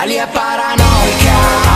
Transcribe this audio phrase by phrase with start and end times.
[0.00, 1.68] Italia paranoica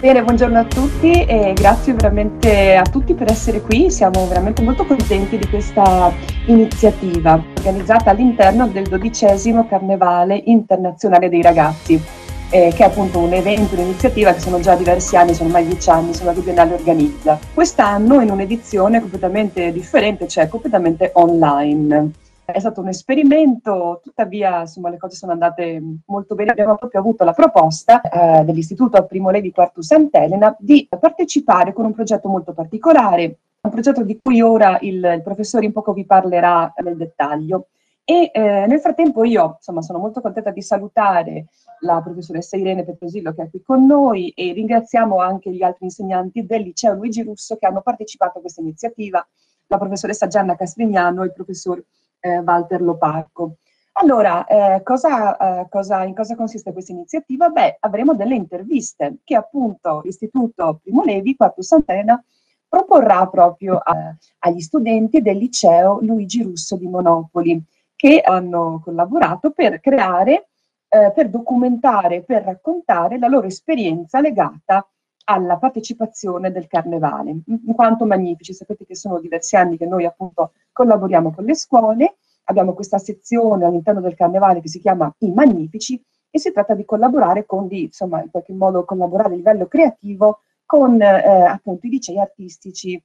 [0.00, 3.88] Bene, buongiorno a tutti e grazie veramente a tutti per essere qui.
[3.90, 6.12] Siamo veramente molto contenti di questa
[6.46, 12.00] iniziativa organizzata all'interno del dodicesimo Carnevale internazionale dei ragazzi,
[12.48, 15.90] eh, che è appunto un evento, un'iniziativa che sono già diversi anni, sono ormai dieci
[15.90, 17.38] anni, sono la Biennale organizza.
[17.52, 22.12] Quest'anno in un'edizione completamente differente, cioè completamente online.
[22.46, 26.52] È stato un esperimento, tuttavia insomma, le cose sono andate molto bene.
[26.52, 31.92] Abbiamo proprio avuto la proposta eh, dell'Istituto Primo Levi Quartus Sant'Elena di partecipare con un
[31.92, 36.72] progetto molto particolare, un progetto di cui ora il, il professore in poco vi parlerà
[36.82, 37.68] nel dettaglio.
[38.04, 41.46] E eh, nel frattempo io insomma, sono molto contenta di salutare
[41.80, 46.44] la professoressa Irene Petrosillo che è qui con noi e ringraziamo anche gli altri insegnanti
[46.44, 49.24] del liceo Luigi Russo che hanno partecipato a questa iniziativa,
[49.66, 51.80] la professoressa Gianna Castrignano e il professor
[52.20, 53.56] eh, Walter Loparco.
[53.92, 57.48] Allora, eh, cosa, eh, cosa, in cosa consiste questa iniziativa?
[57.48, 62.22] Beh, avremo delle interviste che appunto l'Istituto Primo Levi, qua a Sant'Elena,
[62.70, 67.60] proporrà proprio a, agli studenti del liceo Luigi Russo di Monopoli,
[67.96, 70.48] che hanno collaborato per creare,
[70.88, 74.88] eh, per documentare, per raccontare la loro esperienza legata
[75.24, 78.54] alla partecipazione del carnevale, in quanto magnifici.
[78.54, 83.64] Sapete che sono diversi anni che noi appunto collaboriamo con le scuole, abbiamo questa sezione
[83.64, 87.82] all'interno del carnevale che si chiama I Magnifici e si tratta di collaborare con, di,
[87.82, 93.02] insomma, in qualche modo collaborare a livello creativo con eh, appunto i licei artistici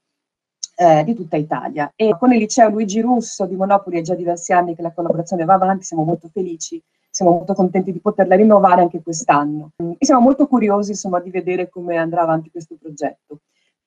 [0.76, 1.92] eh, di tutta Italia.
[1.96, 5.46] E con il liceo Luigi Russo di Monopoli è già diversi anni che la collaborazione
[5.46, 6.80] va avanti, siamo molto felici
[7.16, 11.70] siamo molto contenti di poterla rinnovare anche quest'anno e siamo molto curiosi insomma, di vedere
[11.70, 13.40] come andrà avanti questo progetto.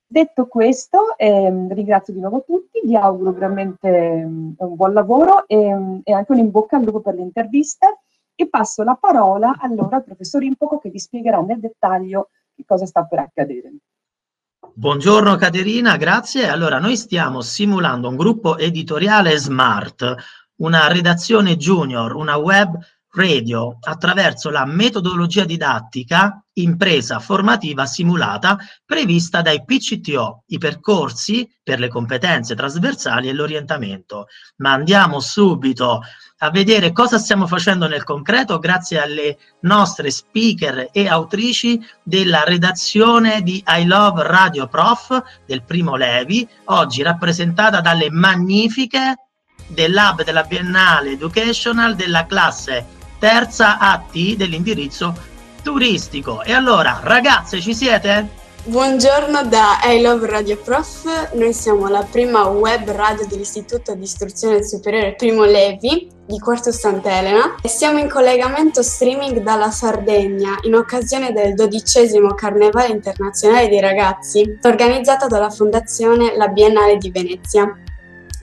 [0.06, 6.00] Detto questo, ehm, ringrazio di nuovo tutti, vi auguro veramente um, un buon lavoro e,
[6.04, 7.94] e, anche un in bocca al lupo per l'intervista
[8.34, 12.86] e passo la parola allora al professor Impoco che vi spiegherà nel dettaglio che cosa
[12.86, 13.72] sta per accadere.
[14.74, 16.48] Buongiorno Caterina, grazie.
[16.48, 20.16] Allora, noi stiamo simulando un gruppo editoriale smart,
[20.56, 22.76] una redazione junior, una web
[23.12, 31.88] radio attraverso la metodologia didattica impresa formativa simulata prevista dai PCTO, i percorsi per le
[31.88, 34.26] competenze trasversali e l'orientamento.
[34.56, 36.02] Ma andiamo subito
[36.40, 43.42] a vedere cosa stiamo facendo nel concreto grazie alle nostre speaker e autrici della redazione
[43.42, 49.14] di I Love Radio Prof del primo Levi, oggi rappresentata dalle magnifiche
[49.66, 52.86] dell'hub della Biennale Educational della classe
[53.18, 55.16] terza AT dell'indirizzo
[55.62, 56.44] turistico.
[56.44, 58.46] E allora, ragazze, ci siete?
[58.68, 64.62] Buongiorno da I Love Radio Prof, noi siamo la prima web radio dell'Istituto di Istruzione
[64.62, 71.32] Superiore Primo Levi di Quarto Sant'Elena e siamo in collegamento streaming dalla Sardegna in occasione
[71.32, 77.74] del dodicesimo Carnevale Internazionale dei Ragazzi organizzato dalla Fondazione La Biennale di Venezia.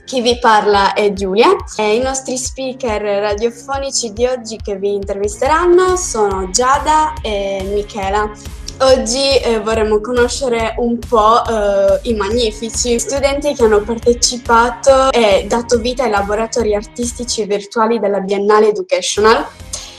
[0.04, 5.94] Chi vi parla è Giulia e i nostri speaker radiofonici di oggi che vi intervisteranno
[5.94, 8.64] sono Giada e Michela.
[8.78, 15.78] Oggi eh, vorremmo conoscere un po' eh, i magnifici studenti che hanno partecipato e dato
[15.78, 19.46] vita ai laboratori artistici virtuali della Biennale Educational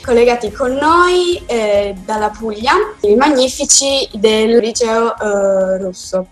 [0.05, 6.27] collegati con noi eh, dalla Puglia, i magnifici del liceo eh, russo.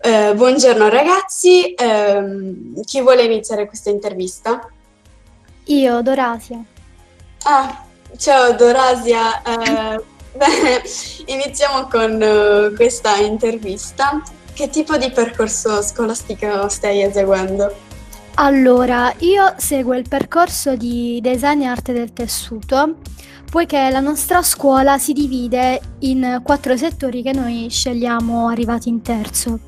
[0.00, 2.54] Eh, buongiorno ragazzi, eh,
[2.84, 4.68] chi vuole iniziare questa intervista?
[5.66, 6.64] Io, Dorasia.
[7.44, 7.84] Ah,
[8.16, 9.42] ciao Dorasia.
[10.36, 10.82] Eh, bene,
[11.26, 14.22] iniziamo con uh, questa intervista.
[14.52, 17.74] Che tipo di percorso scolastico stai eseguendo?
[18.34, 22.96] Allora, io seguo il percorso di design e arte del tessuto,
[23.50, 29.58] poiché la nostra scuola si divide in quattro settori che noi scegliamo arrivati in terzo.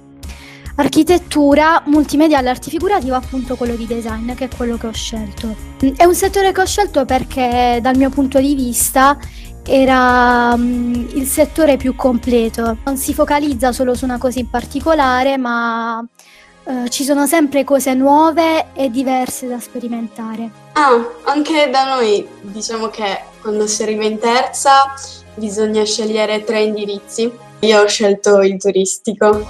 [0.76, 5.56] Architettura, multimediale arti figurativa, appunto quello di design, che è quello che ho scelto.
[5.97, 9.19] È un settore che ho scelto perché dal mio punto di vista
[9.69, 12.79] era um, il settore più completo.
[12.85, 15.99] Non si focalizza solo su una cosa in particolare, ma
[16.65, 20.50] uh, ci sono sempre cose nuove e diverse da sperimentare.
[20.73, 24.94] Ah, anche da noi diciamo che quando si arriva in terza
[25.35, 27.31] bisogna scegliere tre indirizzi.
[27.61, 29.47] Io ho scelto il turistico.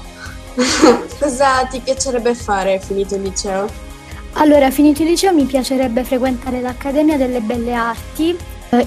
[1.18, 3.86] Cosa ti piacerebbe fare finito il liceo?
[4.34, 8.36] Allora, finito il liceo mi piacerebbe frequentare l'Accademia delle Belle Arti,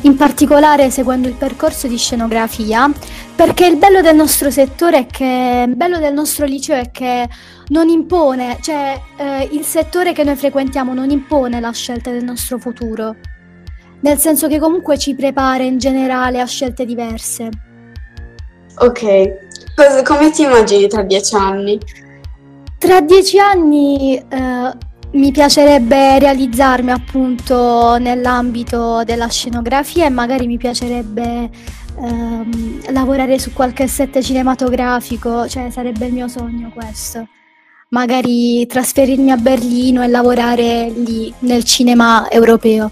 [0.01, 2.89] in particolare seguendo il percorso di scenografia,
[3.35, 7.27] perché il bello del nostro settore è che, il bello del nostro liceo è che
[7.67, 12.59] non impone, cioè eh, il settore che noi frequentiamo non impone la scelta del nostro
[12.59, 13.15] futuro,
[14.01, 17.49] nel senso che comunque ci prepara in generale a scelte diverse.
[18.77, 21.79] Ok, come ti immagini tra dieci anni?
[22.77, 24.71] Tra dieci anni eh,
[25.13, 31.49] mi piacerebbe realizzarmi appunto nell'ambito della scenografia e magari mi piacerebbe
[31.97, 37.27] ehm, lavorare su qualche set cinematografico, cioè sarebbe il mio sogno questo.
[37.89, 42.89] Magari trasferirmi a Berlino e lavorare lì nel cinema europeo.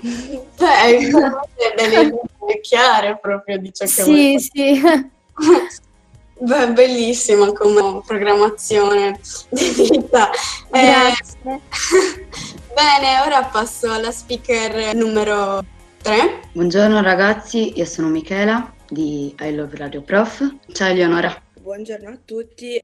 [0.00, 1.10] Beh,
[1.76, 4.82] delle idee chiare proprio di ciò che Sì, vuoi sì.
[6.42, 9.20] Beh, bellissima come programmazione
[9.50, 10.30] di vita.
[10.72, 11.38] Eh, Grazie.
[12.74, 15.62] bene, ora passo alla speaker numero
[16.00, 16.40] 3.
[16.52, 20.56] Buongiorno ragazzi, io sono Michela di I Love Radio Prof.
[20.72, 22.82] Ciao Eleonora, Buongiorno a tutti.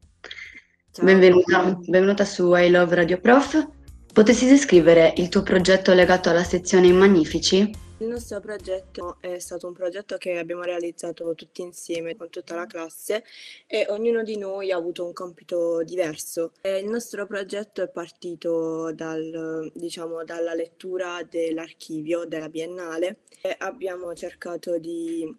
[0.92, 1.04] Ciao.
[1.06, 3.66] benvenuta, benvenuta su I Love Radio Prof.
[4.12, 7.84] Potresti descrivere il tuo progetto legato alla sezione Magnifici?
[7.98, 12.66] Il nostro progetto è stato un progetto che abbiamo realizzato tutti insieme con tutta la
[12.66, 13.24] classe
[13.66, 16.52] e ognuno di noi ha avuto un compito diverso.
[16.60, 24.12] E il nostro progetto è partito dal, diciamo, dalla lettura dell'archivio della Biennale e abbiamo
[24.14, 25.34] cercato di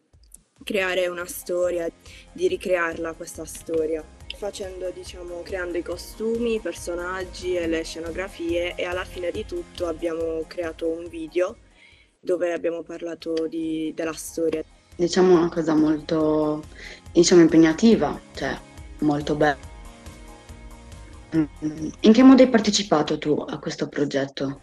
[0.64, 1.88] creare una storia,
[2.32, 4.04] di ricrearla questa storia,
[4.36, 9.86] facendo, diciamo, creando i costumi, i personaggi e le scenografie e alla fine di tutto
[9.86, 11.58] abbiamo creato un video
[12.20, 14.64] dove abbiamo parlato di- della storia.
[14.96, 16.64] Diciamo una cosa molto,
[17.12, 18.60] diciamo, impegnativa, cioè
[19.00, 19.58] molto bella.
[21.36, 21.46] Mm,
[22.02, 24.62] In che modo hai partecipato tu a questo progetto?